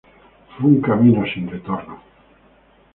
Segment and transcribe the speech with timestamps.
[0.57, 2.01] Fue un camino sin retorno.